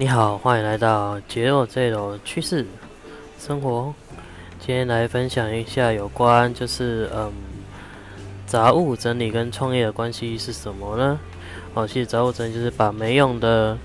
[0.00, 2.64] 你好，欢迎来到杰肉这种趋势
[3.38, 3.92] 生活。
[4.58, 7.30] 今天来分享一下有关就是嗯
[8.46, 11.20] 杂物整理跟创业的关系是什么呢？
[11.74, 13.76] 哦，其实杂物整理就是把没用的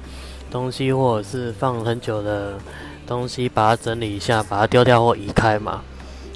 [0.50, 2.54] 东西或者是放很久的
[3.06, 5.82] 东西，把它整理一下，把它丢掉或移开嘛。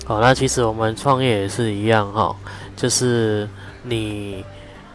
[0.03, 2.35] 好，那其实我们创业也是一样哈，
[2.75, 3.47] 就是
[3.83, 4.43] 你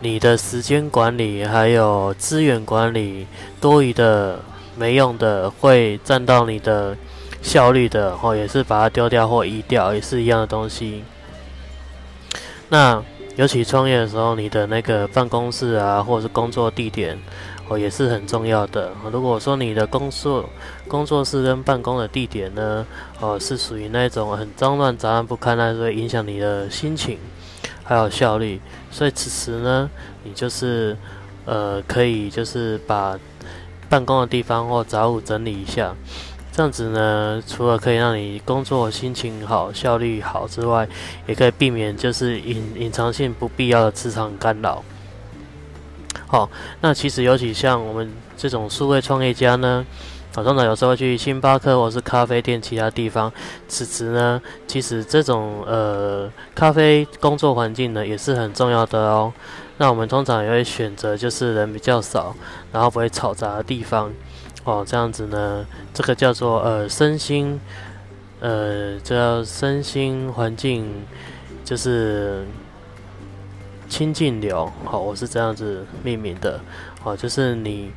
[0.00, 3.26] 你的时间管理还有资源管理
[3.62, 4.38] 多余的。
[4.76, 6.96] 没用的会占到你的
[7.42, 11.04] 效率的，哦，也是把它丢掉或移掉，也是一样的东西。
[12.68, 13.02] 那
[13.36, 17.18] 尤其创业的时候，你的那个办公室啊，或者是工作地点，
[17.68, 18.92] 哦，也是很重要的。
[19.12, 20.48] 如果说你的工作
[20.88, 22.86] 工作室跟办公的地点呢，
[23.20, 27.18] 哦，是属于那种很脏乱杂乱不堪，那会影响你的心情
[27.82, 28.60] 还有效率。
[28.90, 29.90] 所以此时呢，
[30.22, 30.96] 你就是
[31.44, 33.18] 呃，可以就是把。
[33.94, 35.94] 办公的地方或杂物整理一下，
[36.50, 40.88] 这样子呢，除了可以让你工作心情好、效率好之外，
[41.28, 44.82] 也可以避免就是隐隐藏性不必要的磁场干扰。
[46.26, 49.86] 好，那其实尤其像我们这种数位创业家呢，
[50.32, 53.32] 早上呢有时候去星巴克或是咖啡店其他地方，
[53.68, 59.32] 此时呢，其实这种呃咖啡工作环境呢也是很重要的哦。
[59.76, 62.34] 那我们通常也会选择就是人比较少，
[62.72, 64.12] 然后不会嘈杂的地方，
[64.64, 67.60] 哦，这样子呢，这个叫做呃身心，
[68.40, 70.86] 呃这叫身心环境，
[71.64, 72.44] 就是
[73.88, 76.60] 清净流，好，我是这样子命名的，
[77.02, 77.92] 哦，就是你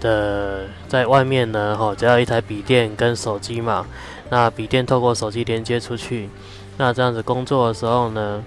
[0.00, 3.86] 的在外面呢，哈，只要一台笔电跟手机嘛，
[4.28, 6.28] 那笔电透过手机连接出去，
[6.76, 8.42] 那这样子工作的时候呢。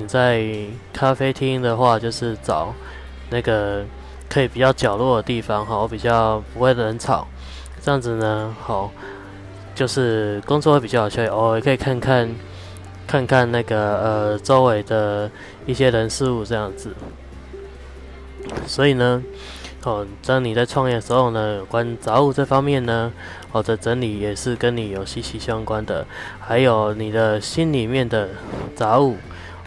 [0.00, 0.46] 你在
[0.92, 2.72] 咖啡厅的话，就是找
[3.30, 3.84] 那个
[4.28, 7.26] 可以比较角落的地方，好，比较不会人吵，
[7.82, 8.92] 这样子呢，好，
[9.74, 11.28] 就是工作会比较有效率。
[11.28, 12.32] 偶尔可以看看
[13.08, 15.28] 看看那个呃周围的
[15.66, 16.94] 一些人事物这样子。
[18.68, 19.20] 所以呢，
[19.88, 23.10] 哦，当你在创业的时候呢，有关杂物这方面呢，
[23.52, 26.06] 哦的整理也是跟你有息息相关的，
[26.38, 28.28] 还有你的心里面的
[28.76, 29.16] 杂物。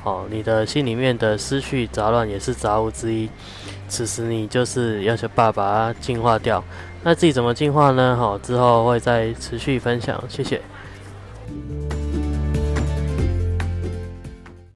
[0.03, 3.29] 哦，你的心里面的思绪杂乱也是杂物之一。
[3.87, 6.63] 此时你就是要求爸爸净化掉。
[7.03, 8.15] 那自己怎么净化呢？
[8.15, 10.23] 好，之后会再持续分享。
[10.29, 10.61] 谢谢。